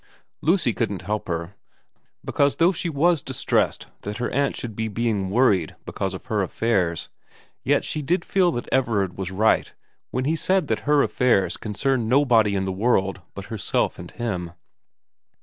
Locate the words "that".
4.01-4.17, 8.51-8.67, 10.69-10.89